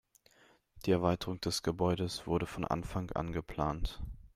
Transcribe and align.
Die 0.87 0.91
Erweiterung 0.93 1.39
des 1.41 1.61
Gebäudes 1.61 2.25
wurde 2.25 2.47
von 2.47 2.65
Anfang 2.65 3.11
an 3.11 3.33
geplant. 3.33 4.01